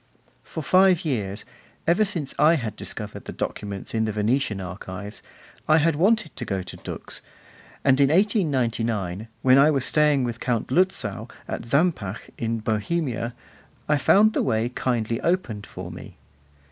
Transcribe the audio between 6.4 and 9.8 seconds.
go to Dux; and in 1899, when I